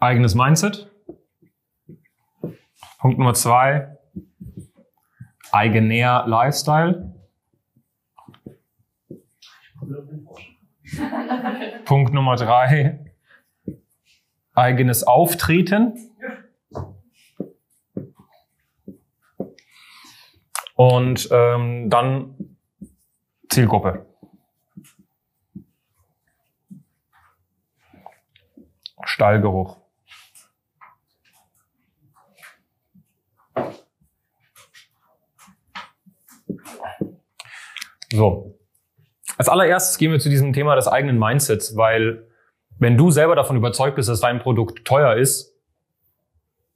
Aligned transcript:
Eigenes 0.00 0.36
Mindset. 0.36 0.88
Punkt 3.00 3.18
Nummer 3.18 3.34
zwei. 3.34 3.98
Eigener 5.50 6.24
Lifestyle. 6.26 7.14
Punkt 11.84 12.12
Nummer 12.14 12.36
drei. 12.36 13.12
Eigenes 14.54 15.02
Auftreten. 15.02 15.94
Und 20.74 21.28
ähm, 21.32 21.90
dann 21.90 22.56
Zielgruppe. 23.48 24.06
Stallgeruch. 29.02 29.87
So. 38.12 38.58
Als 39.36 39.48
allererstes 39.48 39.98
gehen 39.98 40.10
wir 40.10 40.18
zu 40.18 40.30
diesem 40.30 40.52
Thema 40.52 40.74
des 40.74 40.88
eigenen 40.88 41.18
Mindsets, 41.18 41.76
weil 41.76 42.26
wenn 42.78 42.96
du 42.96 43.10
selber 43.10 43.36
davon 43.36 43.56
überzeugt 43.56 43.96
bist, 43.96 44.08
dass 44.08 44.20
dein 44.20 44.38
Produkt 44.38 44.84
teuer 44.84 45.16
ist, 45.16 45.54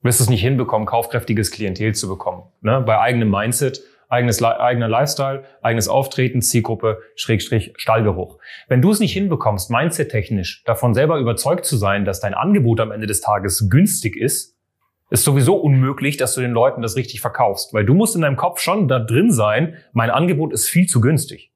wirst 0.02 0.20
du 0.20 0.24
es 0.24 0.30
nicht 0.30 0.42
hinbekommen, 0.42 0.86
kaufkräftiges 0.86 1.50
Klientel 1.50 1.94
zu 1.94 2.08
bekommen. 2.08 2.42
Ne? 2.60 2.80
Bei 2.80 2.98
eigenem 2.98 3.30
Mindset, 3.30 3.82
eigenes, 4.08 4.42
eigener 4.42 4.88
Lifestyle, 4.88 5.44
eigenes 5.62 5.88
Auftreten, 5.88 6.42
Zielgruppe, 6.42 7.00
Schrägstrich, 7.14 7.72
Stallgeruch. 7.76 8.38
Wenn 8.68 8.82
du 8.82 8.90
es 8.90 9.00
nicht 9.00 9.12
hinbekommst, 9.12 9.70
mindset-technisch 9.70 10.64
davon 10.64 10.92
selber 10.92 11.18
überzeugt 11.18 11.64
zu 11.64 11.76
sein, 11.76 12.04
dass 12.04 12.20
dein 12.20 12.34
Angebot 12.34 12.80
am 12.80 12.90
Ende 12.90 13.06
des 13.06 13.20
Tages 13.20 13.68
günstig 13.70 14.16
ist, 14.16 14.51
ist 15.12 15.24
sowieso 15.24 15.56
unmöglich, 15.56 16.16
dass 16.16 16.34
du 16.34 16.40
den 16.40 16.52
Leuten 16.52 16.80
das 16.80 16.96
richtig 16.96 17.20
verkaufst. 17.20 17.74
Weil 17.74 17.84
du 17.84 17.92
musst 17.92 18.16
in 18.16 18.22
deinem 18.22 18.36
Kopf 18.36 18.60
schon 18.60 18.88
da 18.88 18.98
drin 18.98 19.30
sein, 19.30 19.76
mein 19.92 20.10
Angebot 20.10 20.52
ist 20.52 20.68
viel 20.68 20.86
zu 20.86 21.02
günstig. 21.02 21.52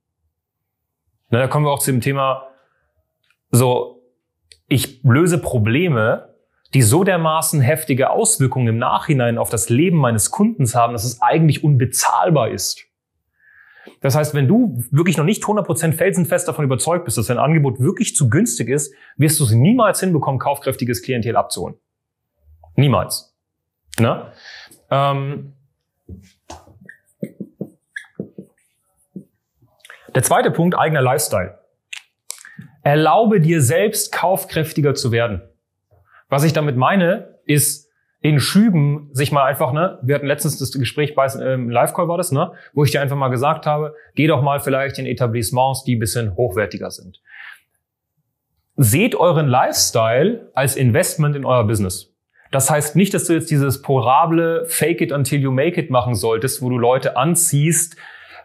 Na, 1.31 1.39
da 1.39 1.49
kommen 1.49 1.65
wir 1.65 1.71
auch 1.71 1.79
zu 1.79 1.91
dem 1.91 2.03
Thema, 2.03 2.49
so, 3.51 4.03
ich 4.69 5.03
löse 5.03 5.39
Probleme, 5.39 6.35
die 6.75 6.83
so 6.83 7.03
dermaßen 7.03 7.63
heftige 7.63 8.11
Auswirkungen 8.11 8.69
im 8.69 8.79
Nachhinein 8.79 9.39
auf 9.39 9.49
das 9.49 9.71
Leben 9.71 9.97
meines 9.97 10.31
Kundens 10.31 10.75
haben, 10.75 10.93
dass 10.93 11.05
es 11.05 11.23
eigentlich 11.23 11.65
unbezahlbar 11.65 12.51
ist. 12.51 12.85
Das 14.03 14.15
heißt, 14.15 14.35
wenn 14.35 14.49
du 14.49 14.85
wirklich 14.91 15.17
noch 15.17 15.25
nicht 15.25 15.43
100% 15.43 15.93
felsenfest 15.93 16.47
davon 16.47 16.65
überzeugt 16.65 17.07
bist, 17.07 17.17
dass 17.17 17.29
dein 17.29 17.39
Angebot 17.39 17.81
wirklich 17.81 18.15
zu 18.15 18.29
günstig 18.29 18.69
ist, 18.69 18.93
wirst 19.17 19.41
du 19.41 19.45
es 19.45 19.53
niemals 19.53 20.01
hinbekommen, 20.01 20.39
kaufkräftiges 20.39 21.03
Klientel 21.03 21.37
abzuholen. 21.37 21.77
Niemals. 22.75 23.36
Ne? 23.99 24.33
Ähm 24.91 25.53
Der 30.17 30.23
zweite 30.23 30.51
Punkt, 30.51 30.79
eigener 30.79 31.03
Lifestyle. 31.03 31.59
Erlaube 32.83 33.39
dir 33.43 33.61
selbst 33.61 34.13
kaufkräftiger 34.13 34.95
zu 34.95 35.13
werden. 35.13 35.43
Was 36.31 36.43
ich 36.43 36.55
damit 36.55 36.75
meine, 36.77 37.39
ist 37.45 37.91
in 38.21 38.41
Schüben 38.41 39.11
sich 39.13 39.31
mal 39.31 39.45
einfach, 39.45 39.73
ne, 39.73 39.99
wir 40.01 40.15
hatten 40.15 40.27
letztens 40.27 40.59
das 40.59 40.73
Gespräch 40.73 41.15
bei 41.15 41.27
ähm, 41.39 41.69
Live-Call 41.69 42.09
war 42.09 42.17
das, 42.17 42.33
ne, 42.33 42.53
wo 42.73 42.83
ich 42.83 42.93
dir 42.93 43.03
einfach 43.03 43.17
mal 43.17 43.29
gesagt 43.29 43.67
habe, 43.67 43.95
geh 44.15 44.27
doch 44.27 44.41
mal 44.41 44.59
vielleicht 44.59 44.99
in 44.99 45.05
Etablissements, 45.05 45.85
die 45.85 45.97
ein 45.97 46.01
bisschen 46.01 46.35
hochwertiger 46.35 46.91
sind. 46.91 47.21
Seht 48.77 49.15
euren 49.15 49.49
Lifestyle 49.49 50.51
als 50.55 50.77
Investment 50.77 51.37
in 51.37 51.45
euer 51.45 51.67
Business. 51.67 52.16
Das 52.51 52.71
heißt 52.71 52.97
nicht, 52.97 53.13
dass 53.15 53.25
du 53.25 53.33
jetzt 53.33 53.51
dieses 53.51 53.83
porable 53.83 54.65
Fake 54.69 55.01
it 55.01 55.13
until 55.13 55.41
you 55.41 55.51
make 55.51 55.81
it 55.81 55.91
machen 55.91 56.15
solltest, 56.15 56.63
wo 56.63 56.69
du 56.69 56.79
Leute 56.79 57.17
anziehst, 57.17 57.97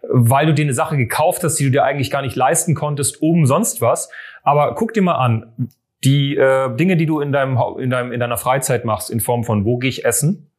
weil 0.10 0.48
du 0.48 0.54
dir 0.54 0.66
eine 0.66 0.74
Sache 0.74 0.98
gekauft 0.98 1.44
hast, 1.44 1.56
die 1.58 1.66
du 1.66 1.72
dir 1.72 1.84
eigentlich 1.84 2.12
gar 2.12 2.22
nicht 2.22 2.36
leisten 2.36 2.74
konntest, 2.74 3.22
um 3.22 3.46
sonst 3.46 3.82
was. 3.82 4.10
Aber 4.44 4.76
guck 4.76 4.94
dir 4.94 5.04
mal 5.04 5.16
an, 5.16 5.72
die 6.04 6.36
äh, 6.36 6.76
Dinge, 6.76 6.98
die 6.98 7.06
du 7.06 7.20
in 7.20 7.32
deinem, 7.32 7.58
in 7.80 7.90
deinem 7.90 8.12
in 8.12 8.20
deiner 8.20 8.38
Freizeit 8.38 8.86
machst, 8.86 9.12
in 9.12 9.20
Form 9.20 9.44
von 9.44 9.66
wo 9.66 9.78
gehe 9.78 9.90
ich 9.90 10.06
essen, 10.06 10.52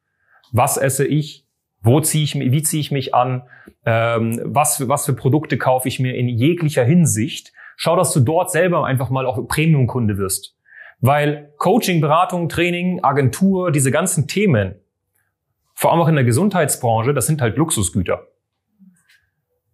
was 0.52 0.76
esse 0.76 1.04
ich, 1.06 1.46
wo 1.82 2.00
ziehe 2.00 2.24
ich 2.24 2.34
wie 2.34 2.62
ziehe 2.62 2.80
ich 2.80 2.92
mich 2.92 3.14
an, 3.14 3.42
ähm, 3.84 4.40
was 4.44 4.88
was 4.88 5.06
für 5.06 5.14
Produkte 5.14 5.58
kaufe 5.58 5.88
ich 5.88 5.98
mir 5.98 6.14
in 6.14 6.28
jeglicher 6.28 6.84
Hinsicht. 6.84 7.52
Schau, 7.76 7.96
dass 7.96 8.12
du 8.12 8.20
dort 8.20 8.52
selber 8.52 8.84
einfach 8.84 9.10
mal 9.10 9.26
auch 9.26 9.48
Premium-Kunde 9.48 10.18
wirst, 10.18 10.54
weil 11.02 11.52
Coaching, 11.58 12.00
Beratung, 12.00 12.48
Training, 12.48 13.02
Agentur, 13.02 13.72
diese 13.72 13.90
ganzen 13.90 14.28
Themen, 14.28 14.76
vor 15.74 15.90
allem 15.90 16.00
auch 16.00 16.08
in 16.08 16.14
der 16.14 16.24
Gesundheitsbranche, 16.24 17.12
das 17.12 17.26
sind 17.26 17.42
halt 17.42 17.56
Luxusgüter. 17.56 18.28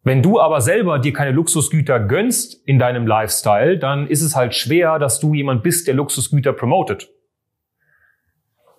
Wenn 0.05 0.23
du 0.23 0.41
aber 0.41 0.63
selber 0.63 0.99
dir 0.99 1.13
keine 1.13 1.33
Luxusgüter 1.33 2.01
gönnst 2.01 2.67
in 2.67 2.79
deinem 2.79 3.07
Lifestyle, 3.07 3.79
dann 3.79 4.07
ist 4.07 4.23
es 4.23 4.35
halt 4.35 4.55
schwer, 4.55 4.99
dass 4.99 5.21
du 5.21 5.35
jemand 5.35 5.63
bist, 5.63 5.87
der 5.87 5.95
Luxusgüter 5.95 6.55
promotet. 6.55 7.11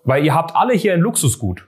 Weil 0.03 0.25
ihr 0.25 0.33
habt 0.33 0.55
alle 0.55 0.73
hier 0.73 0.93
ein 0.93 1.01
Luxusgut. 1.01 1.67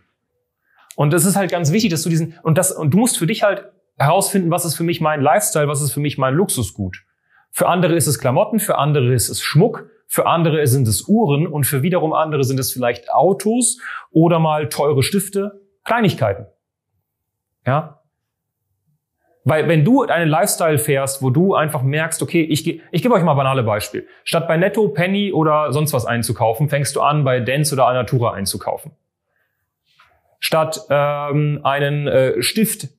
Und 0.96 1.14
es 1.14 1.26
ist 1.26 1.36
halt 1.36 1.52
ganz 1.52 1.72
wichtig, 1.72 1.92
dass 1.92 2.02
du 2.02 2.10
diesen, 2.10 2.40
und 2.42 2.58
das, 2.58 2.72
und 2.72 2.92
du 2.92 2.98
musst 2.98 3.20
für 3.20 3.28
dich 3.28 3.44
halt 3.44 3.66
herausfinden, 4.00 4.50
was 4.50 4.66
ist 4.66 4.76
für 4.76 4.84
mich 4.84 5.00
mein 5.00 5.22
Lifestyle, 5.22 5.68
was 5.68 5.82
ist 5.82 5.94
für 5.94 6.00
mich 6.00 6.18
mein 6.18 6.34
Luxusgut. 6.34 7.04
Für 7.52 7.68
andere 7.68 7.96
ist 7.96 8.08
es 8.08 8.20
Klamotten, 8.20 8.60
für 8.60 8.78
andere 8.78 9.14
ist 9.14 9.30
es 9.30 9.42
Schmuck, 9.42 9.90
für 10.08 10.26
andere 10.26 10.66
sind 10.68 10.88
es 10.88 11.08
Uhren 11.08 11.48
und 11.48 11.66
für 11.66 11.84
wiederum 11.84 12.14
andere 12.14 12.44
sind 12.44 12.60
es 12.60 12.72
vielleicht 12.72 13.12
Autos 13.12 13.80
oder 14.12 14.40
mal 14.40 14.70
teure 14.70 15.04
Stifte, 15.04 15.62
Kleinigkeiten. 15.84 16.48
Ja, 17.66 18.02
weil 19.44 19.68
wenn 19.68 19.84
du 19.84 20.04
einen 20.04 20.30
Lifestyle 20.30 20.78
fährst, 20.78 21.24
wo 21.24 21.32
du 21.32 21.56
einfach 21.56 21.82
merkst, 21.82 22.22
okay, 22.22 22.44
ich, 22.44 22.68
ich 22.68 23.02
gebe 23.02 23.14
euch 23.14 23.24
mal 23.24 23.34
banale 23.34 23.64
Beispiel. 23.64 24.08
Statt 24.24 24.48
bei 24.48 24.58
Netto, 24.58 24.88
Penny 24.90 25.34
oder 25.34 25.74
sonst 25.74 25.94
was 25.94 26.06
einzukaufen, 26.06 26.70
fängst 26.70 26.96
du 26.96 27.02
an, 27.02 27.24
bei 27.24 27.40
Dance 27.40 27.74
oder 27.74 27.88
Alnatura 27.88 28.34
einzukaufen. 28.34 28.92
Statt 30.40 30.82
ähm, 30.90 31.60
einen 31.64 32.08
äh, 32.08 32.42
Stift 32.42 32.90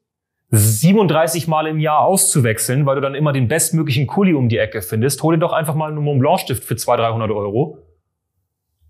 37 0.54 1.48
Mal 1.48 1.66
im 1.66 1.80
Jahr 1.80 2.00
auszuwechseln, 2.00 2.84
weil 2.84 2.96
du 2.96 3.00
dann 3.00 3.14
immer 3.14 3.32
den 3.32 3.48
bestmöglichen 3.48 4.06
Kuli 4.06 4.34
um 4.34 4.50
die 4.50 4.58
Ecke 4.58 4.82
findest, 4.82 5.22
hol 5.22 5.34
dir 5.34 5.40
doch 5.40 5.54
einfach 5.54 5.74
mal 5.74 5.90
einen 5.90 6.04
Mont 6.04 6.20
Blanc 6.20 6.40
Stift 6.40 6.62
für 6.64 6.76
200, 6.76 7.08
300 7.08 7.30
Euro. 7.30 7.78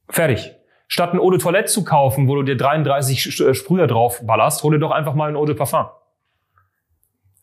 Fertig. 0.09 0.57
Statt 0.89 1.15
ein 1.15 1.21
Eau 1.21 1.31
de 1.31 1.39
Toilette 1.39 1.71
zu 1.71 1.85
kaufen, 1.85 2.27
wo 2.27 2.35
du 2.35 2.43
dir 2.43 2.57
33 2.57 3.41
äh, 3.41 3.55
Sprüher 3.55 3.87
drauf 3.87 4.21
ballerst, 4.27 4.63
hol 4.65 4.73
dir 4.73 4.81
doch 4.81 4.91
einfach 4.91 5.15
mal 5.15 5.29
ein 5.29 5.37
Eau 5.37 5.47
de 5.47 5.55
Parfum. 5.55 5.87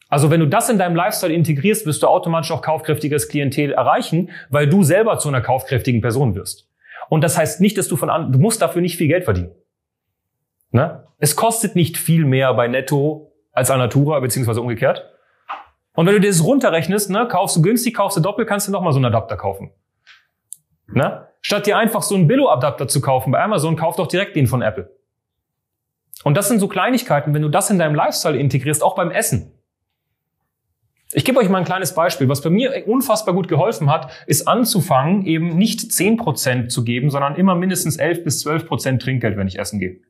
Also 0.09 0.29
wenn 0.31 0.41
du 0.41 0.47
das 0.47 0.69
in 0.69 0.77
deinem 0.77 0.97
Lifestyle 0.97 1.33
integrierst, 1.33 1.85
wirst 1.85 2.03
du 2.03 2.07
automatisch 2.07 2.51
auch 2.51 2.61
kaufkräftiges 2.61 3.29
Klientel 3.29 3.71
erreichen, 3.71 4.31
weil 4.49 4.67
du 4.67 4.83
selber 4.83 5.17
zu 5.17 5.29
einer 5.29 5.41
kaufkräftigen 5.41 6.01
Person 6.01 6.35
wirst. 6.35 6.67
Und 7.09 7.23
das 7.23 7.37
heißt 7.37 7.61
nicht, 7.61 7.77
dass 7.77 7.87
du 7.87 7.95
von 7.95 8.09
an, 8.09 8.33
du 8.33 8.39
musst 8.39 8.61
dafür 8.61 8.81
nicht 8.81 8.97
viel 8.97 9.07
Geld 9.07 9.23
verdienen. 9.23 9.51
Ne? 10.71 11.07
Es 11.19 11.35
kostet 11.35 11.75
nicht 11.75 11.97
viel 11.97 12.25
mehr 12.25 12.53
bei 12.53 12.67
Netto 12.67 13.28
als 13.51 13.71
an 13.71 13.79
Natura, 13.79 14.19
beziehungsweise 14.19 14.61
umgekehrt. 14.61 15.05
Und 15.93 16.05
wenn 16.05 16.13
du 16.13 16.21
dir 16.21 16.29
das 16.29 16.43
runterrechnest, 16.43 17.09
ne, 17.09 17.27
kaufst 17.27 17.57
du 17.57 17.61
günstig, 17.61 17.93
kaufst 17.93 18.17
du 18.17 18.21
doppelt, 18.21 18.47
kannst 18.47 18.67
du 18.67 18.71
nochmal 18.71 18.93
so 18.93 18.99
einen 18.99 19.05
Adapter 19.05 19.37
kaufen. 19.37 19.71
Ne? 20.87 21.27
Statt 21.41 21.65
dir 21.65 21.77
einfach 21.77 22.01
so 22.01 22.15
einen 22.15 22.27
Billo-Adapter 22.27 22.87
zu 22.87 23.01
kaufen 23.01 23.31
bei 23.31 23.41
Amazon, 23.41 23.75
kauf 23.75 23.95
doch 23.95 24.07
direkt 24.07 24.35
den 24.35 24.47
von 24.47 24.61
Apple. 24.61 24.91
Und 26.23 26.35
das 26.35 26.47
sind 26.49 26.59
so 26.59 26.67
Kleinigkeiten, 26.67 27.33
wenn 27.33 27.41
du 27.41 27.49
das 27.49 27.69
in 27.69 27.79
deinem 27.79 27.95
Lifestyle 27.95 28.37
integrierst, 28.37 28.83
auch 28.83 28.95
beim 28.95 29.11
Essen. 29.11 29.53
Ich 31.11 31.25
gebe 31.25 31.39
euch 31.39 31.49
mal 31.49 31.57
ein 31.57 31.65
kleines 31.65 31.95
Beispiel. 31.95 32.29
Was 32.29 32.41
bei 32.41 32.51
mir 32.51 32.87
unfassbar 32.87 33.33
gut 33.33 33.47
geholfen 33.47 33.89
hat, 33.89 34.11
ist 34.27 34.47
anzufangen, 34.47 35.25
eben 35.25 35.57
nicht 35.57 35.79
10% 35.79 36.67
zu 36.67 36.83
geben, 36.83 37.09
sondern 37.09 37.35
immer 37.35 37.55
mindestens 37.55 37.97
11 37.97 38.23
bis 38.23 38.45
12% 38.45 38.99
Trinkgeld, 38.99 39.35
wenn 39.35 39.47
ich 39.47 39.57
essen 39.57 39.79
gehe. 39.79 40.01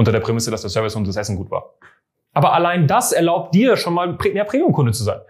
Unter 0.00 0.12
der 0.12 0.20
Prämisse, 0.20 0.50
dass 0.50 0.62
der 0.62 0.70
Service 0.70 0.96
und 0.96 1.06
das 1.06 1.16
Essen 1.16 1.36
gut 1.36 1.50
war. 1.50 1.74
Aber 2.32 2.54
allein 2.54 2.86
das 2.86 3.12
erlaubt 3.12 3.54
dir 3.54 3.76
schon 3.76 3.92
mal 3.92 4.16
mehr 4.32 4.44
Premium-Kunde 4.44 4.92
zu 4.92 5.04
sein. 5.04 5.20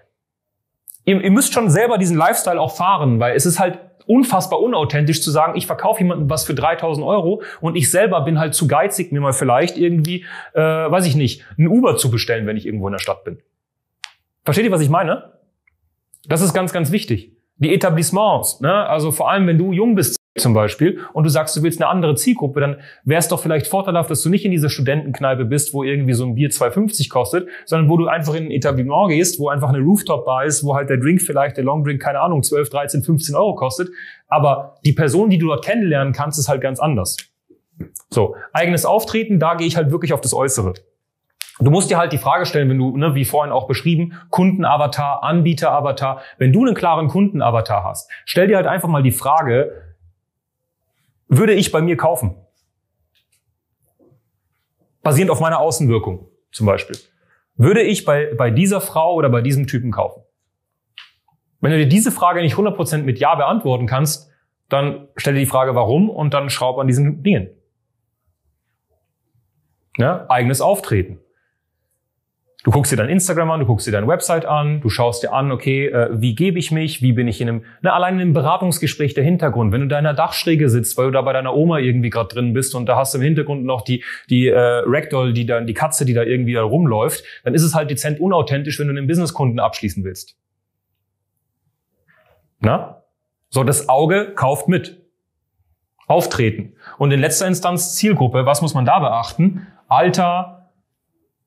ihr, 1.05 1.21
ihr 1.21 1.31
müsst 1.33 1.53
schon 1.53 1.71
selber 1.71 1.99
diesen 1.99 2.17
Lifestyle 2.17 2.61
auch 2.61 2.77
fahren, 2.77 3.19
weil 3.19 3.35
es 3.35 3.47
ist 3.47 3.59
halt 3.59 3.81
unfassbar 4.07 4.61
unauthentisch 4.61 5.23
zu 5.23 5.33
sagen, 5.33 5.57
ich 5.57 5.67
verkaufe 5.67 6.03
jemandem 6.03 6.31
was 6.31 6.45
für 6.45 6.55
3000 6.55 7.05
Euro 7.05 7.43
und 7.61 7.75
ich 7.75 7.91
selber 7.91 8.21
bin 8.21 8.39
halt 8.39 8.55
zu 8.55 8.69
geizig, 8.69 9.11
mir 9.11 9.21
mal 9.21 9.33
vielleicht 9.33 9.77
irgendwie, 9.77 10.25
äh, 10.55 10.61
weiß 10.61 11.05
ich 11.05 11.17
nicht, 11.17 11.45
ein 11.59 11.67
Uber 11.67 11.97
zu 11.97 12.09
bestellen, 12.09 12.47
wenn 12.47 12.57
ich 12.57 12.65
irgendwo 12.65 12.87
in 12.87 12.93
der 12.93 13.01
Stadt 13.01 13.25
bin. 13.25 13.41
Versteht 14.45 14.67
ihr, 14.67 14.71
was 14.71 14.83
ich 14.83 14.89
meine? 14.89 15.33
Das 16.29 16.43
ist 16.43 16.55
ganz, 16.55 16.73
ganz 16.73 16.93
wichtig. 16.93 17.33
Die 17.57 17.75
Etablissements, 17.75 18.61
ne? 18.61 18.73
also 18.87 19.11
vor 19.11 19.33
allem, 19.33 19.49
wenn 19.49 19.59
du 19.59 19.73
jung 19.73 19.97
bist 19.97 20.20
zum 20.41 20.55
Beispiel 20.55 21.01
und 21.13 21.25
du 21.25 21.31
sagst, 21.31 21.57
du 21.57 21.63
willst 21.63 21.81
eine 21.81 21.91
andere 21.91 22.15
Zielgruppe, 22.15 22.61
dann 22.61 22.77
wäre 23.05 23.21
es 23.21 23.29
doch 23.29 23.41
vielleicht 23.41 23.67
vorteilhaft, 23.67 24.11
dass 24.11 24.23
du 24.23 24.29
nicht 24.29 24.45
in 24.45 24.51
dieser 24.51 24.69
Studentenkneipe 24.69 25.45
bist, 25.45 25.75
wo 25.75 25.83
irgendwie 25.85 26.13
so 26.13 26.25
ein 26.25 26.35
Bier 26.35 26.51
2,50 26.51 27.09
kostet, 27.09 27.49
sondern 27.65 27.89
wo 27.89 27.97
du 27.97 28.07
einfach 28.07 28.35
in 28.35 28.47
ein 28.47 28.51
Etablissement 28.51 29.11
gehst, 29.11 29.39
wo 29.39 29.49
einfach 29.49 29.69
eine 29.69 29.79
Rooftop-Bar 29.79 30.45
ist, 30.45 30.65
wo 30.65 30.75
halt 30.75 30.91
der 30.91 30.97
Drink 30.97 31.23
vielleicht, 31.23 31.57
der 31.57 31.65
Longdrink, 31.65 32.01
keine 32.01 32.21
Ahnung, 32.21 32.43
12, 32.43 32.71
13, 32.71 33.03
15 33.03 33.35
Euro 33.35 33.55
kostet. 33.55 33.91
Aber 34.29 34.77
die 34.85 34.93
Person, 34.93 35.31
die 35.31 35.39
du 35.39 35.49
dort 35.49 35.65
kennenlernen 35.65 36.13
kannst, 36.13 36.39
ist 36.39 36.49
halt 36.49 36.61
ganz 36.61 36.81
anders. 36.81 37.17
So, 38.11 38.37
eigenes 38.53 38.85
Auftreten, 38.85 39.39
da 39.39 39.55
gehe 39.55 39.67
ich 39.67 39.77
halt 39.77 39.91
wirklich 39.91 40.13
auf 40.13 40.21
das 40.21 40.35
Äußere. 40.35 40.75
Du 41.61 41.71
musst 41.71 41.91
dir 41.91 41.99
halt 41.99 42.13
die 42.13 42.19
Frage 42.19 42.47
stellen, 42.47 42.71
wenn 42.71 42.79
du, 42.79 42.97
ne, 42.97 43.15
wie 43.15 43.27
vorhin 43.27 43.53
auch 43.53 43.67
beschrieben, 43.67 44.15
Kundenavatar, 44.31 45.23
Anbieteravatar, 45.23 46.23
wenn 46.39 46.53
du 46.53 46.65
einen 46.65 46.75
klaren 46.75 47.09
Kundenavatar 47.09 47.85
hast, 47.85 48.11
stell 48.25 48.49
dir 48.49 48.57
halt 48.57 48.67
einfach 48.67 48.89
mal 48.89 49.03
die 49.03 49.11
Frage, 49.11 49.90
würde 51.31 51.55
ich 51.55 51.73
bei 51.73 51.81
mir 51.81 51.97
kaufen? 51.97 52.35
Basierend 55.03 55.31
auf 55.31 55.41
meiner 55.41 55.61
Außenwirkung 55.61 56.29
zum 56.53 56.67
Beispiel. 56.67 56.99
Würde 57.57 57.83
ich 57.83 58.05
bei, 58.05 58.35
bei 58.35 58.51
dieser 58.51 58.81
Frau 58.81 59.15
oder 59.15 59.31
bei 59.31 59.41
diesem 59.41 59.67
Typen 59.67 59.93
kaufen? 59.93 60.23
Wenn 61.61 61.71
du 61.73 61.79
dir 61.79 61.89
diese 61.89 62.11
Frage 62.11 62.41
nicht 62.41 62.57
100% 62.57 63.03
mit 63.03 63.19
Ja 63.19 63.35
beantworten 63.35 63.87
kannst, 63.87 64.31
dann 64.69 65.09
stell 65.17 65.35
dir 65.35 65.41
die 65.41 65.47
Frage, 65.47 65.75
warum 65.75 66.11
und 66.11 66.35
dann 66.35 66.51
schraub 66.51 66.79
an 66.79 66.87
diesen 66.87 67.23
Dingen. 67.23 67.51
Ja, 69.97 70.27
eigenes 70.29 70.61
Auftreten. 70.61 71.21
Du 72.63 72.71
guckst 72.71 72.93
dir 72.93 72.97
dein 72.97 73.09
Instagram 73.09 73.51
an, 73.53 73.61
du 73.61 73.67
guckst 73.67 73.87
dir 73.87 73.93
deine 73.93 74.07
Website 74.07 74.45
an, 74.45 74.83
du 74.83 74.91
schaust 74.91 75.23
dir 75.23 75.33
an, 75.33 75.51
okay, 75.51 75.87
äh, 75.87 76.09
wie 76.13 76.35
gebe 76.35 76.59
ich 76.59 76.71
mich, 76.71 77.01
wie 77.01 77.13
bin 77.13 77.27
ich 77.27 77.41
in 77.41 77.49
einem, 77.49 77.65
na, 77.81 77.95
allein 77.95 78.17
in 78.17 78.21
einem 78.21 78.33
Beratungsgespräch 78.35 79.15
der 79.15 79.25
Hintergrund, 79.25 79.73
wenn 79.73 79.81
du 79.81 79.89
da 79.89 79.97
in 79.97 80.05
der 80.05 80.13
Dachschräge 80.13 80.69
sitzt, 80.69 80.99
weil 80.99 81.07
du 81.07 81.13
da 81.13 81.23
bei 81.23 81.33
deiner 81.33 81.55
Oma 81.55 81.79
irgendwie 81.79 82.11
gerade 82.11 82.29
drin 82.29 82.53
bist 82.53 82.75
und 82.75 82.87
da 82.87 82.97
hast 82.97 83.15
du 83.15 83.19
im 83.19 83.25
Hintergrund 83.25 83.65
noch 83.65 83.81
die, 83.81 84.05
die 84.29 84.49
äh, 84.49 84.59
Ragdoll, 84.59 85.33
die 85.33 85.47
da, 85.47 85.63
die 85.63 85.73
Katze, 85.73 86.05
die 86.05 86.13
da 86.13 86.23
irgendwie 86.23 86.53
da 86.53 86.63
rumläuft, 86.63 87.25
dann 87.45 87.55
ist 87.55 87.63
es 87.63 87.75
halt 87.75 87.91
dezent 87.91 88.21
unauthentisch, 88.21 88.79
wenn 88.79 88.89
du 88.89 88.95
einen 88.95 89.07
Businesskunden 89.07 89.59
abschließen 89.59 90.05
willst. 90.05 90.37
Na? 92.59 93.05
So, 93.49 93.65
das 93.65 93.89
Auge 93.89 94.33
kauft 94.35 94.69
mit. 94.69 95.01
Auftreten. 96.07 96.75
Und 96.99 97.13
in 97.13 97.21
letzter 97.21 97.47
Instanz 97.47 97.95
Zielgruppe, 97.95 98.45
was 98.45 98.61
muss 98.61 98.75
man 98.75 98.85
da 98.85 98.99
beachten? 98.99 99.67
Alter, 99.89 100.60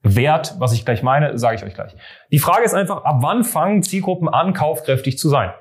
Wert, 0.03 0.55
was 0.59 0.73
ich 0.73 0.85
gleich 0.85 1.01
meine, 1.01 1.37
sage 1.37 1.55
ich 1.55 1.63
euch 1.63 1.73
gleich. 1.73 1.95
Die 2.31 2.39
Frage 2.39 2.63
ist 2.63 2.73
einfach, 2.73 3.05
ab 3.05 3.17
wann 3.21 3.43
fangen 3.43 3.81
Zielgruppen 3.83 4.27
an, 4.27 4.53
kaufkräftig 4.53 5.17
zu 5.17 5.29
sein? 5.29 5.53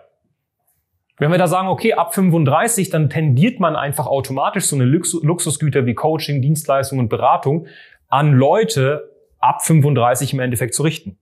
Wenn 1.19 1.31
wir 1.31 1.39
da 1.39 1.47
sagen, 1.47 1.69
okay, 1.69 1.95
ab 1.95 2.15
35, 2.15 2.91
dann 2.91 3.09
tendiert 3.09 3.61
man 3.61 3.77
einfach 3.77 4.07
automatisch 4.07 4.67
so 4.67 4.75
eine 4.75 4.85
Luxusgüter 4.85 5.87
wie 5.87 5.95
Coaching, 5.95 6.43
Dienstleistung 6.43 6.99
und 6.99 7.09
Beratung 7.09 7.69
an 8.09 8.33
Leute 8.33 9.13
ab 9.39 9.63
35 9.63 10.33
im 10.35 10.41
Endeffekt 10.41 10.75
zu 10.75 10.83
richten. 10.83 11.19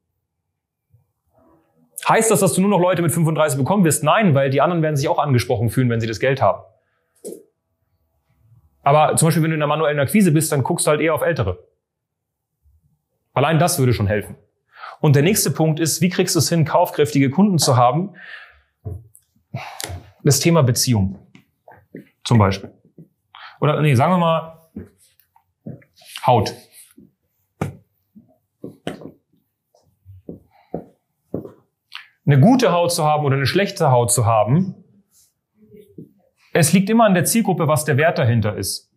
Heißt 2.09 2.31
das, 2.31 2.41
dass 2.41 2.55
du 2.55 2.63
nur 2.63 2.71
noch 2.71 2.81
Leute 2.81 3.03
mit 3.03 3.13
35 3.13 3.59
bekommen 3.59 3.85
wirst? 3.85 4.03
Nein, 4.03 4.35
weil 4.35 4.49
die 4.49 4.63
anderen 4.63 4.83
werden 4.83 4.97
sich 4.97 5.09
auch 5.09 5.19
angesprochen 5.19 5.69
fühlen, 5.69 5.91
wenn 5.91 6.01
sie 6.01 6.07
das 6.07 6.19
Geld 6.19 6.41
haben. 6.41 6.63
Aber 8.83 9.15
zum 9.17 9.27
Beispiel, 9.27 9.43
wenn 9.43 9.51
du 9.51 9.55
in 9.55 9.61
der 9.61 9.69
manuellen 9.69 10.01
Akquise 10.01 10.33
bist, 10.33 10.51
dann 10.51 10.63
guckst 10.63 10.87
du 10.87 10.93
halt 10.93 11.03
eher 11.03 11.15
auf 11.15 11.21
Ältere. 11.21 11.70
Allein 13.41 13.59
das 13.59 13.79
würde 13.79 13.95
schon 13.95 14.07
helfen. 14.07 14.37
Und 15.01 15.17
der 15.17 15.23
nächste 15.23 15.51
Punkt 15.51 15.81
ist, 15.81 16.03
wie 16.03 16.11
kriegst 16.11 16.35
du 16.35 16.41
es 16.41 16.51
hin, 16.51 16.67
kaufkräftige 16.67 17.31
Kunden 17.31 17.57
zu 17.57 17.75
haben? 17.75 18.15
Das 20.23 20.41
Thema 20.41 20.63
Beziehung. 20.63 21.19
Zum 22.23 22.37
Beispiel. 22.37 22.71
Oder, 23.63 23.81
nee, 23.81 23.95
sagen 23.95 24.13
wir 24.13 24.19
mal, 24.19 24.69
Haut. 26.27 26.55
Eine 32.27 32.41
gute 32.41 32.73
Haut 32.73 32.93
zu 32.93 33.05
haben 33.05 33.25
oder 33.25 33.37
eine 33.37 33.47
schlechte 33.47 33.91
Haut 33.91 34.13
zu 34.13 34.27
haben, 34.27 34.85
es 36.53 36.75
liegt 36.75 36.91
immer 36.91 37.07
an 37.07 37.15
der 37.15 37.25
Zielgruppe, 37.25 37.69
was 37.69 37.87
der 37.87 37.97
Wert 37.97 38.19
dahinter 38.19 38.55
ist. 38.55 38.93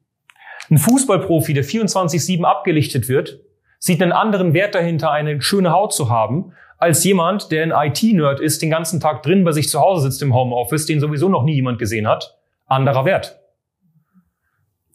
Ein 0.69 0.79
Fußballprofi, 0.79 1.53
der 1.53 1.63
24-7 1.63 2.43
abgelichtet 2.43 3.07
wird, 3.07 3.39
sieht 3.83 4.01
einen 4.01 4.13
anderen 4.13 4.53
Wert 4.53 4.75
dahinter, 4.75 5.11
eine 5.11 5.41
schöne 5.41 5.73
Haut 5.73 5.93
zu 5.93 6.09
haben, 6.09 6.53
als 6.77 7.03
jemand, 7.03 7.51
der 7.51 7.63
ein 7.63 7.89
IT-Nerd 7.89 8.39
ist, 8.39 8.61
den 8.61 8.69
ganzen 8.69 9.01
Tag 9.01 9.23
drin 9.23 9.43
bei 9.43 9.51
sich 9.51 9.67
zu 9.67 9.81
Hause 9.81 10.09
sitzt 10.09 10.21
im 10.21 10.33
Homeoffice, 10.33 10.85
den 10.85 11.01
sowieso 11.01 11.27
noch 11.27 11.43
nie 11.43 11.55
jemand 11.55 11.79
gesehen 11.79 12.07
hat. 12.07 12.39
Anderer 12.65 13.03
Wert. 13.03 13.41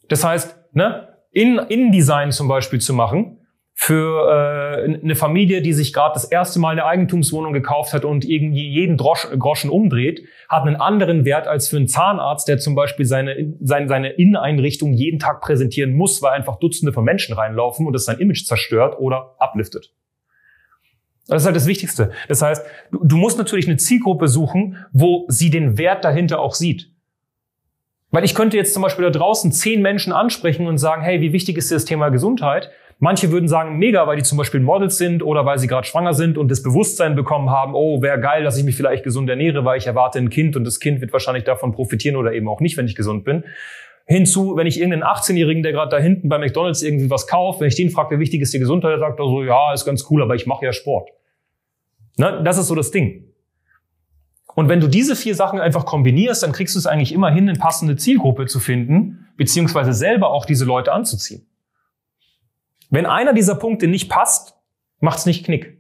Das 0.08 0.25
heißt, 0.25 0.56
ne, 0.73 1.06
in 1.32 1.58
InDesign 1.58 2.32
zum 2.32 2.49
Beispiel 2.49 2.81
zu 2.81 2.94
machen, 2.94 3.38
für 3.80 4.28
äh, 4.28 4.92
eine 5.02 5.14
Familie, 5.14 5.62
die 5.62 5.72
sich 5.72 5.92
gerade 5.92 6.12
das 6.12 6.25
erste 6.25 6.58
Mal 6.58 6.70
eine 6.70 6.84
Eigentumswohnung 6.84 7.52
gekauft 7.52 7.92
hat 7.92 8.04
und 8.04 8.25
irgendwie 8.25 8.69
jeden 8.69 8.96
Drosch, 8.96 9.28
Groschen 9.38 9.70
umdreht, 9.70 10.25
hat 10.48 10.64
einen 10.64 10.75
anderen 10.75 11.25
Wert 11.25 11.46
als 11.46 11.69
für 11.69 11.76
einen 11.76 11.86
Zahnarzt, 11.86 12.48
der 12.48 12.58
zum 12.58 12.75
Beispiel 12.75 13.06
seine, 13.06 13.54
seine, 13.60 13.86
seine 13.86 14.08
Inneneinrichtung 14.08 14.94
jeden 14.94 15.20
Tag 15.20 15.40
präsentieren 15.40 15.94
muss, 15.94 16.20
weil 16.22 16.32
einfach 16.32 16.58
Dutzende 16.58 16.92
von 16.92 17.04
Menschen 17.04 17.36
reinlaufen 17.36 17.86
und 17.86 17.92
das 17.92 18.04
sein 18.04 18.19
Image 18.19 18.46
zerstört 18.46 18.98
oder 18.98 19.36
abliftet. 19.38 19.94
Das 21.28 21.42
ist 21.42 21.46
halt 21.46 21.54
das 21.54 21.69
Wichtigste. 21.69 22.10
Das 22.26 22.42
heißt, 22.42 22.66
du, 22.90 23.04
du 23.04 23.16
musst 23.16 23.38
natürlich 23.38 23.69
eine 23.69 23.76
Zielgruppe 23.76 24.26
suchen, 24.26 24.84
wo 24.90 25.24
sie 25.28 25.50
den 25.50 25.78
Wert 25.78 26.04
dahinter 26.04 26.40
auch 26.40 26.56
sieht. 26.56 26.90
Weil 28.10 28.24
ich 28.24 28.34
könnte 28.34 28.56
jetzt 28.56 28.74
zum 28.74 28.82
Beispiel 28.82 29.04
da 29.04 29.10
draußen 29.10 29.52
zehn 29.52 29.82
Menschen 29.82 30.12
ansprechen 30.12 30.66
und 30.66 30.78
sagen, 30.78 31.02
hey, 31.02 31.20
wie 31.20 31.32
wichtig 31.32 31.56
ist 31.56 31.70
dir 31.70 31.76
das 31.76 31.84
Thema 31.84 32.08
Gesundheit? 32.08 32.72
Manche 33.00 33.30
würden 33.30 33.46
sagen, 33.46 33.78
mega, 33.78 34.06
weil 34.08 34.16
die 34.16 34.24
zum 34.24 34.38
Beispiel 34.38 34.58
Models 34.58 34.98
sind 34.98 35.22
oder 35.22 35.46
weil 35.46 35.58
sie 35.58 35.68
gerade 35.68 35.86
schwanger 35.86 36.14
sind 36.14 36.36
und 36.36 36.50
das 36.50 36.64
Bewusstsein 36.64 37.14
bekommen 37.14 37.50
haben, 37.50 37.74
oh, 37.74 38.02
wäre 38.02 38.18
geil, 38.18 38.42
dass 38.42 38.58
ich 38.58 38.64
mich 38.64 38.76
vielleicht 38.76 39.04
gesund 39.04 39.30
ernähre, 39.30 39.64
weil 39.64 39.78
ich 39.78 39.86
erwarte 39.86 40.18
ein 40.18 40.30
Kind 40.30 40.56
und 40.56 40.64
das 40.64 40.81
Kind 40.81 41.00
wird 41.00 41.12
wahrscheinlich 41.12 41.44
davon 41.44 41.70
profitieren 41.72 42.17
oder 42.17 42.32
eben 42.32 42.48
auch 42.48 42.60
nicht, 42.60 42.76
wenn 42.76 42.86
ich 42.86 42.96
gesund 42.96 43.24
bin. 43.24 43.44
Hinzu, 44.06 44.56
wenn 44.56 44.67
ich 44.67 44.81
irgendeinen 44.81 45.05
18-Jährigen, 45.05 45.62
der 45.62 45.72
gerade 45.72 45.90
da 45.90 45.98
hinten 45.98 46.28
bei 46.28 46.38
McDonalds 46.38 46.82
irgendwie 46.82 47.08
was 47.08 47.28
kauft, 47.28 47.60
wenn 47.60 47.69
ich 47.69 47.76
den 47.76 47.90
frage, 47.90 48.17
wie 48.17 48.20
wichtig 48.20 48.40
ist 48.40 48.52
die 48.52 48.58
Gesundheit, 48.58 48.93
der 48.93 48.98
sagt 48.98 49.20
er 49.20 49.26
so, 49.26 49.44
ja, 49.44 49.72
ist 49.72 49.84
ganz 49.84 50.06
cool, 50.10 50.22
aber 50.22 50.34
ich 50.34 50.46
mache 50.46 50.64
ja 50.64 50.72
Sport. 50.72 51.10
Ne? 52.17 52.40
Das 52.43 52.58
ist 52.58 52.67
so 52.67 52.74
das 52.74 52.90
Ding. 52.90 53.26
Und 54.56 54.69
wenn 54.69 54.81
du 54.81 54.88
diese 54.88 55.14
vier 55.14 55.36
Sachen 55.36 55.60
einfach 55.60 55.86
kombinierst, 55.86 56.43
dann 56.43 56.50
kriegst 56.50 56.74
du 56.74 56.81
es 56.81 56.86
eigentlich 56.86 57.12
immer 57.12 57.31
hin, 57.31 57.48
eine 57.48 57.58
passende 57.58 57.94
Zielgruppe 57.94 58.46
zu 58.46 58.58
finden, 58.58 59.28
beziehungsweise 59.36 59.93
selber 59.93 60.31
auch 60.31 60.46
diese 60.46 60.64
Leute 60.64 60.90
anzuziehen. 60.90 61.46
Wenn 62.90 63.06
einer 63.06 63.32
dieser 63.32 63.54
Punkte 63.54 63.86
nicht 63.86 64.08
passt, 64.08 64.56
macht's 65.00 65.26
nicht 65.26 65.44
Knick. 65.44 65.78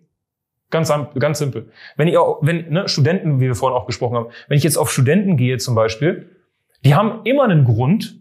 Ganz, 0.70 0.92
ganz 1.18 1.38
simpel. 1.38 1.70
Wenn 1.96 2.08
ihr, 2.08 2.20
wenn, 2.42 2.68
ne, 2.70 2.88
Studenten, 2.88 3.40
wie 3.40 3.46
wir 3.46 3.54
vorhin 3.54 3.78
auch 3.78 3.86
gesprochen 3.86 4.16
haben, 4.16 4.26
wenn 4.48 4.58
ich 4.58 4.64
jetzt 4.64 4.76
auf 4.76 4.90
Studenten 4.92 5.36
gehe 5.36 5.56
zum 5.56 5.74
Beispiel, 5.74 6.36
die 6.84 6.94
haben 6.94 7.24
immer 7.24 7.44
einen 7.44 7.64
Grund 7.64 8.20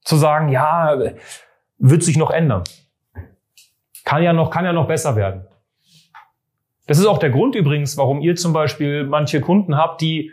zu 0.00 0.16
sagen, 0.16 0.48
ja, 0.48 0.98
wird 1.78 2.02
sich 2.02 2.16
noch 2.16 2.30
ändern. 2.30 2.64
Kann 4.04 4.22
ja 4.22 4.32
noch, 4.32 4.50
kann 4.50 4.64
ja 4.64 4.72
noch 4.72 4.88
besser 4.88 5.14
werden. 5.16 5.46
Das 6.86 6.98
ist 6.98 7.06
auch 7.06 7.18
der 7.18 7.30
Grund 7.30 7.54
übrigens, 7.54 7.96
warum 7.96 8.20
ihr 8.20 8.36
zum 8.36 8.52
Beispiel 8.52 9.04
manche 9.04 9.40
Kunden 9.40 9.76
habt, 9.76 10.00
die 10.02 10.32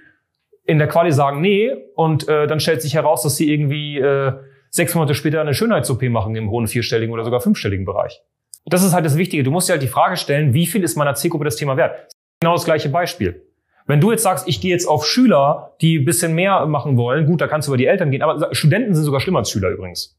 in 0.66 0.80
der 0.80 0.88
Quali 0.88 1.12
sagen, 1.12 1.42
nee, 1.42 1.72
und 1.96 2.28
äh, 2.28 2.48
dann 2.48 2.60
stellt 2.60 2.82
sich 2.82 2.96
heraus, 2.96 3.24
dass 3.24 3.38
sie 3.38 3.52
irgendwie 3.52 4.00
äh, 4.00 4.34
sechs 4.72 4.96
Monate 4.96 5.14
später 5.14 5.40
eine 5.42 5.54
Schönheits-OP 5.54 6.02
machen 6.04 6.36
im 6.36 6.50
hohen 6.50 6.66
vierstelligen 6.66 7.14
oder 7.14 7.24
sogar 7.24 7.42
fünfstelligen 7.42 7.86
Bereich. 7.86 8.22
Das 8.66 8.84
ist 8.84 8.94
halt 8.94 9.06
das 9.06 9.18
Wichtige. 9.18 9.44
Du 9.44 9.52
musst 9.52 9.70
dir 9.70 9.74
halt 9.74 9.84
die 9.84 9.88
Frage 9.88 10.18
stellen, 10.18 10.54
wie 10.54 10.66
viel 10.66 10.84
ist 10.84 10.96
meiner 10.96 11.14
Zielgruppe 11.14 11.46
das 11.46 11.58
Thema 11.58 11.78
wert? 11.78 12.08
Genau 12.40 12.54
das 12.54 12.66
gleiche 12.66 12.90
Beispiel. 12.90 13.46
Wenn 13.88 14.00
du 14.00 14.12
jetzt 14.12 14.24
sagst, 14.24 14.48
ich 14.48 14.62
gehe 14.62 14.72
jetzt 14.72 14.88
auf 14.88 15.06
Schüler, 15.06 15.74
die 15.82 16.00
ein 16.00 16.06
bisschen 16.06 16.34
mehr 16.34 16.66
machen 16.68 16.98
wollen, 16.98 17.26
gut, 17.26 17.42
da 17.42 17.48
kannst 17.48 17.68
du 17.68 17.72
über 17.72 17.78
die 17.78 17.88
Eltern 17.88 18.12
gehen, 18.12 18.22
aber 18.22 18.54
Studenten 18.54 18.96
sind 18.96 19.04
sogar 19.04 19.20
schlimmer 19.20 19.40
als 19.40 19.50
Schüler 19.50 19.70
übrigens. 19.70 20.18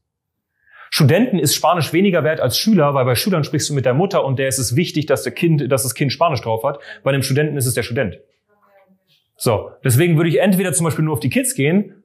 Studenten 0.91 1.39
ist 1.39 1.55
Spanisch 1.55 1.91
weniger 1.91 2.23
wert 2.23 2.39
als 2.39 2.57
Schüler, 2.57 2.93
weil 2.93 3.05
bei 3.05 3.15
Schülern 3.15 3.43
sprichst 3.43 3.69
du 3.69 3.73
mit 3.73 3.85
der 3.85 3.95
Mutter 3.95 4.23
und 4.23 4.37
der 4.37 4.47
ist 4.47 4.59
es 4.59 4.75
wichtig, 4.75 5.07
dass 5.07 5.23
der 5.23 5.31
Kind, 5.31 5.71
dass 5.71 5.83
das 5.83 5.95
Kind 5.95 6.11
Spanisch 6.11 6.41
drauf 6.41 6.63
hat. 6.63 6.79
Bei 7.03 7.11
einem 7.11 7.23
Studenten 7.23 7.57
ist 7.57 7.65
es 7.65 7.73
der 7.73 7.81
Student. 7.81 8.19
So, 9.35 9.71
deswegen 9.83 10.17
würde 10.17 10.29
ich 10.29 10.39
entweder 10.39 10.71
zum 10.73 10.83
Beispiel 10.83 11.03
nur 11.03 11.13
auf 11.13 11.19
die 11.19 11.31
Kids 11.31 11.55
gehen 11.55 12.02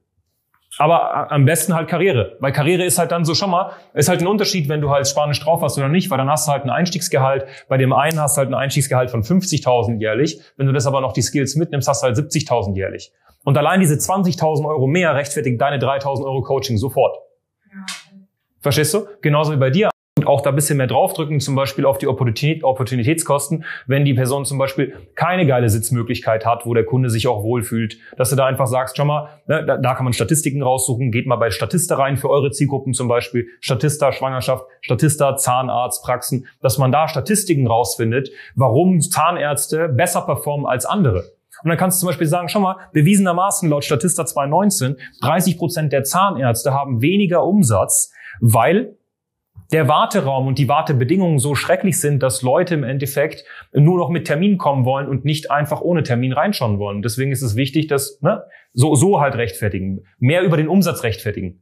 Aber 0.77 1.31
am 1.31 1.45
besten 1.45 1.73
halt 1.73 1.87
Karriere. 1.87 2.37
Weil 2.39 2.51
Karriere 2.51 2.83
ist 2.83 2.99
halt 2.99 3.11
dann 3.11 3.25
so, 3.25 3.33
schon 3.33 3.49
mal, 3.49 3.71
ist 3.93 4.07
halt 4.07 4.21
ein 4.21 4.27
Unterschied, 4.27 4.69
wenn 4.69 4.81
du 4.81 4.89
halt 4.89 5.07
Spanisch 5.07 5.39
drauf 5.39 5.61
hast 5.61 5.77
oder 5.77 5.89
nicht, 5.89 6.09
weil 6.09 6.17
dann 6.17 6.29
hast 6.29 6.47
du 6.47 6.51
halt 6.51 6.63
ein 6.63 6.69
Einstiegsgehalt. 6.69 7.45
Bei 7.67 7.77
dem 7.77 7.91
einen 7.91 8.19
hast 8.19 8.37
du 8.37 8.39
halt 8.39 8.49
ein 8.49 8.53
Einstiegsgehalt 8.53 9.09
von 9.09 9.23
50.000 9.23 9.99
jährlich. 9.99 10.39
Wenn 10.57 10.67
du 10.67 10.73
das 10.73 10.85
aber 10.85 11.01
noch 11.01 11.13
die 11.13 11.21
Skills 11.21 11.55
mitnimmst, 11.55 11.87
hast 11.87 12.03
du 12.03 12.07
halt 12.07 12.17
70.000 12.17 12.75
jährlich. 12.75 13.11
Und 13.43 13.57
allein 13.57 13.79
diese 13.79 13.95
20.000 13.95 14.67
Euro 14.67 14.85
mehr 14.87 15.15
rechtfertigen 15.15 15.57
deine 15.57 15.79
3.000 15.79 16.23
Euro 16.23 16.41
Coaching 16.41 16.77
sofort. 16.77 17.17
Verstehst 18.61 18.93
du? 18.93 19.07
Genauso 19.21 19.53
wie 19.53 19.57
bei 19.57 19.69
dir 19.69 19.89
auch 20.27 20.41
da 20.41 20.49
ein 20.49 20.55
bisschen 20.55 20.77
mehr 20.77 20.87
draufdrücken, 20.87 21.39
zum 21.39 21.55
Beispiel 21.55 21.85
auf 21.85 21.97
die 21.97 22.07
Opportunität, 22.07 22.63
Opportunitätskosten, 22.63 23.65
wenn 23.87 24.05
die 24.05 24.13
Person 24.13 24.45
zum 24.45 24.57
Beispiel 24.57 24.95
keine 25.15 25.45
geile 25.45 25.69
Sitzmöglichkeit 25.69 26.45
hat, 26.45 26.65
wo 26.65 26.73
der 26.73 26.85
Kunde 26.85 27.09
sich 27.09 27.27
auch 27.27 27.43
wohlfühlt, 27.43 27.97
dass 28.17 28.29
du 28.29 28.35
da 28.35 28.45
einfach 28.45 28.67
sagst, 28.67 28.97
schau 28.97 29.05
mal, 29.05 29.29
ne, 29.47 29.65
da, 29.65 29.77
da 29.77 29.95
kann 29.95 30.03
man 30.03 30.13
Statistiken 30.13 30.61
raussuchen, 30.61 31.11
geht 31.11 31.27
mal 31.27 31.35
bei 31.35 31.51
Statista 31.51 31.95
rein 31.95 32.17
für 32.17 32.29
eure 32.29 32.51
Zielgruppen 32.51 32.93
zum 32.93 33.07
Beispiel, 33.07 33.47
Statista 33.61 34.11
Schwangerschaft, 34.11 34.65
Statista 34.81 35.35
Zahnarzt, 35.35 36.03
Praxen, 36.03 36.47
dass 36.61 36.77
man 36.77 36.91
da 36.91 37.07
Statistiken 37.07 37.67
rausfindet, 37.67 38.29
warum 38.55 39.01
Zahnärzte 39.01 39.89
besser 39.89 40.21
performen 40.21 40.65
als 40.65 40.85
andere. 40.85 41.23
Und 41.63 41.69
dann 41.69 41.77
kannst 41.77 41.97
du 41.97 42.01
zum 42.01 42.07
Beispiel 42.07 42.27
sagen, 42.27 42.47
schau 42.47 42.61
mal, 42.61 42.77
bewiesenermaßen 42.93 43.69
laut 43.69 43.83
Statista 43.83 44.25
2019, 44.25 44.97
30 45.21 45.57
Prozent 45.57 45.93
der 45.93 46.03
Zahnärzte 46.03 46.73
haben 46.73 47.01
weniger 47.01 47.43
Umsatz, 47.43 48.13
weil 48.39 48.95
der 49.71 49.87
Warteraum 49.87 50.47
und 50.47 50.57
die 50.57 50.67
Wartebedingungen 50.67 51.39
so 51.39 51.53
schrecklich 51.53 51.99
sind, 51.99 52.23
dass 52.23 52.41
Leute 52.41 52.73
im 52.73 52.83
Endeffekt 52.83 53.45
nur 53.71 53.99
noch 53.99 54.09
mit 54.09 54.25
Termin 54.25 54.57
kommen 54.57 54.85
wollen 54.85 55.07
und 55.07 55.25
nicht 55.25 55.51
einfach 55.51 55.81
ohne 55.81 56.03
Termin 56.03 56.33
reinschauen 56.33 56.79
wollen. 56.79 57.01
Deswegen 57.01 57.31
ist 57.31 57.43
es 57.43 57.55
wichtig, 57.55 57.87
dass 57.87 58.19
ne, 58.21 58.43
so, 58.73 58.95
so 58.95 59.21
halt 59.21 59.35
rechtfertigen. 59.35 60.05
Mehr 60.17 60.41
über 60.41 60.57
den 60.57 60.67
Umsatz 60.67 61.03
rechtfertigen. 61.03 61.61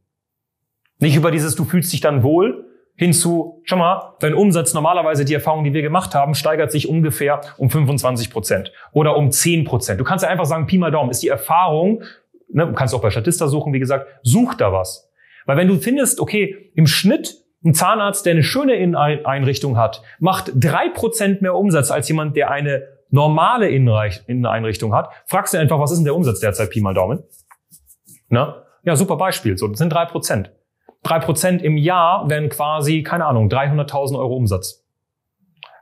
Nicht 1.00 1.16
über 1.16 1.30
dieses, 1.30 1.54
du 1.54 1.64
fühlst 1.64 1.92
dich 1.92 2.00
dann 2.00 2.22
wohl, 2.22 2.64
hinzu, 2.96 3.62
schau 3.64 3.76
mal, 3.76 4.14
dein 4.20 4.34
Umsatz 4.34 4.74
normalerweise, 4.74 5.24
die 5.24 5.34
Erfahrung, 5.34 5.62
die 5.64 5.72
wir 5.72 5.82
gemacht 5.82 6.14
haben, 6.14 6.34
steigert 6.34 6.72
sich 6.72 6.88
ungefähr 6.88 7.40
um 7.56 7.70
25 7.70 8.30
Prozent 8.30 8.72
oder 8.92 9.16
um 9.16 9.30
10 9.30 9.64
Prozent. 9.64 10.00
Du 10.00 10.04
kannst 10.04 10.24
ja 10.24 10.30
einfach 10.30 10.46
sagen, 10.46 10.66
Pi 10.66 10.78
mal 10.78 10.90
Daumen, 10.90 11.10
ist 11.10 11.22
die 11.22 11.28
Erfahrung, 11.28 12.02
ne, 12.48 12.66
du 12.66 12.72
kannst 12.72 12.94
auch 12.94 13.02
bei 13.02 13.10
Statista 13.10 13.46
suchen, 13.46 13.72
wie 13.72 13.78
gesagt, 13.78 14.08
such 14.22 14.54
da 14.54 14.72
was. 14.72 15.08
Weil 15.46 15.56
wenn 15.58 15.68
du 15.68 15.76
findest, 15.76 16.20
okay, 16.20 16.72
im 16.74 16.86
Schnitt 16.86 17.36
ein 17.64 17.74
Zahnarzt, 17.74 18.24
der 18.24 18.32
eine 18.32 18.42
schöne 18.42 18.74
Inneneinrichtung 18.74 19.76
hat, 19.76 20.02
macht 20.20 20.52
drei 20.54 20.88
Prozent 20.88 21.42
mehr 21.42 21.54
Umsatz 21.54 21.90
als 21.90 22.08
jemand, 22.08 22.36
der 22.36 22.50
eine 22.50 22.84
normale 23.10 23.68
Inneneinrichtung 23.68 24.94
hat. 24.94 25.10
Fragst 25.26 25.54
du 25.54 25.58
einfach, 25.58 25.78
was 25.80 25.90
ist 25.90 25.98
denn 25.98 26.04
der 26.04 26.14
Umsatz 26.14 26.40
derzeit, 26.40 26.70
Pi 26.70 26.80
mal 26.80 26.94
Daumen? 26.94 27.22
Na? 28.28 28.64
Ja, 28.84 28.96
super 28.96 29.16
Beispiel. 29.16 29.58
So, 29.58 29.66
das 29.68 29.78
sind 29.78 29.92
drei 29.92 30.04
Prozent. 30.04 30.52
Drei 31.02 31.18
Prozent 31.18 31.62
im 31.62 31.76
Jahr 31.76 32.28
wären 32.28 32.48
quasi, 32.48 33.02
keine 33.02 33.26
Ahnung, 33.26 33.48
300.000 33.48 34.18
Euro 34.18 34.36
Umsatz. 34.36 34.84